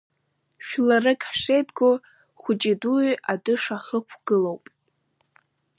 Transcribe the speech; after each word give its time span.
Жәларык 0.65 1.21
ҳшеибгоу 1.29 1.95
хәыҷи 2.41 2.75
дуи 2.81 3.09
атыша 3.31 3.75
ҳхықәгылоуп. 3.83 4.63